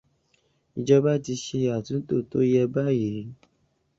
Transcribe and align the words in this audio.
Ìjọba 0.77 1.11
ti 1.23 1.33
ṣe 1.43 1.59
àtúntò 1.75 2.17
tó 2.29 2.39
yẹ 2.51 2.61
báyìí. 2.73 3.21